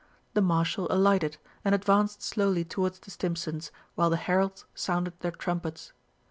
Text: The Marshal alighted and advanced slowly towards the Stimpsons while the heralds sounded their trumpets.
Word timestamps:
The 0.33 0.41
Marshal 0.41 0.87
alighted 0.89 1.37
and 1.63 1.75
advanced 1.75 2.23
slowly 2.23 2.65
towards 2.65 2.97
the 2.97 3.11
Stimpsons 3.11 3.69
while 3.93 4.09
the 4.09 4.17
heralds 4.17 4.65
sounded 4.73 5.13
their 5.19 5.29
trumpets. 5.29 5.93